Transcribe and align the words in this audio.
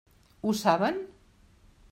Ho 0.45 0.53
saben? 0.61 0.99